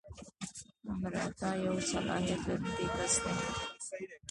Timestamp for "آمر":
0.91-1.13